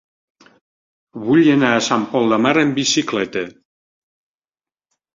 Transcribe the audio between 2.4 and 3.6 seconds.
Mar amb bicicleta.